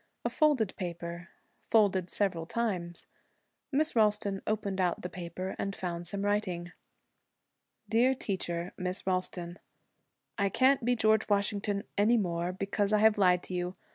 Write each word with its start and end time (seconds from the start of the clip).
A 0.25 0.31
folded 0.31 0.75
paper. 0.77 1.27
Folded 1.69 2.09
several 2.09 2.47
times. 2.47 3.05
Miss 3.71 3.95
Ralston 3.95 4.41
opened 4.47 4.81
out 4.81 5.03
the 5.03 5.11
paper 5.11 5.53
and 5.59 5.75
found 5.75 6.07
some 6.07 6.23
writing. 6.23 6.71
'DEAR 7.87 8.15
TEACHER 8.15 8.71
MISS 8.79 9.05
RALSTON, 9.05 9.59
'I 10.39 10.49
can't 10.49 10.83
be 10.83 10.95
George 10.95 11.29
Washington 11.29 11.83
any 11.99 12.17
more 12.17 12.51
because 12.51 12.91
I 12.91 12.97
have 12.97 13.19
lied 13.19 13.43
to 13.43 13.53
you. 13.53 13.75